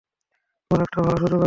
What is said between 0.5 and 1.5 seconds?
তোমার একটা ভাল সুযোগ আছে!